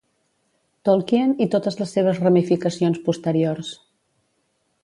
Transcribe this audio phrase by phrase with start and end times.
[0.89, 3.73] Tolkien i totes les seves ramificacions posteriors.